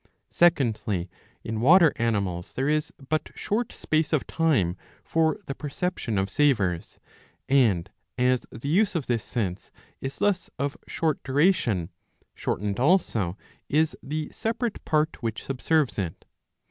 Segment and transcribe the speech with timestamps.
[0.31, 1.11] Secondly
[1.43, 6.97] in water animals there is but short space of time for the perception of savours,
[7.47, 9.69] and as the use of this sense
[9.99, 11.91] is thus of short duration,
[12.33, 13.37] shortened also
[13.69, 16.25] is the separate part which subserves it.